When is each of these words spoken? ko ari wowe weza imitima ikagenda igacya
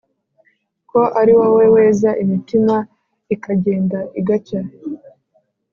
ko 0.89 1.01
ari 1.19 1.31
wowe 1.39 1.65
weza 1.75 2.09
imitima 2.23 2.75
ikagenda 3.35 3.99
igacya 4.19 4.61